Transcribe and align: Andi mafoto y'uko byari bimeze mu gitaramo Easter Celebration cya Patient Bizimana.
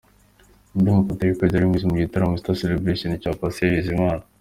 Andi 0.75 0.89
mafoto 0.97 1.21
y'uko 1.23 1.41
byari 1.47 1.65
bimeze 1.67 1.85
mu 1.89 1.95
gitaramo 2.03 2.33
Easter 2.35 2.57
Celebration 2.61 3.09
cya 3.23 3.33
Patient 3.39 3.73
Bizimana. 3.75 4.23